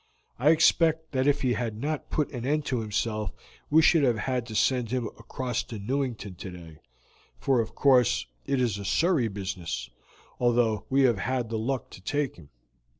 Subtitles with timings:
[0.39, 3.31] I expect that if he had not put an end to himself
[3.69, 6.79] we should have had to send him across to Newington today,
[7.37, 9.91] for of course it is a Surrey business,
[10.39, 12.49] though we have had the luck to take him.